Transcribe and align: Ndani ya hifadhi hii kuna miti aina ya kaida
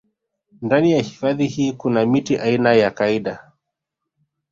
Ndani 0.61 0.91
ya 0.91 1.01
hifadhi 1.01 1.47
hii 1.47 1.71
kuna 1.73 2.05
miti 2.05 2.37
aina 2.37 2.73
ya 2.73 2.91
kaida 2.91 3.51